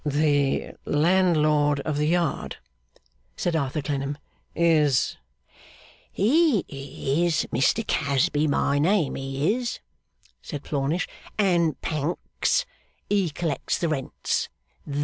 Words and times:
'The 0.03 0.71
landlord 0.83 1.79
of 1.81 1.95
the 1.99 2.07
Yard,' 2.07 2.57
said 3.37 3.55
Arthur 3.55 3.83
Clennam, 3.83 4.17
'is' 4.55 5.15
'He 6.11 6.65
is 7.23 7.45
Mr 7.53 7.85
Casby, 7.85 8.47
by 8.47 8.79
name, 8.79 9.13
he 9.13 9.53
is,' 9.53 9.79
said 10.41 10.63
Plornish, 10.63 11.07
'and 11.37 11.79
Pancks, 11.81 12.65
he 13.11 13.29
collects 13.29 13.77
the 13.77 13.89
rents. 13.89 14.49